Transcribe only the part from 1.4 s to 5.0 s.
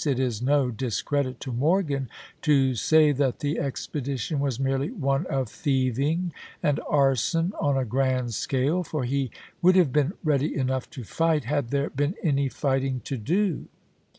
to Morgan to say that the expedition was merely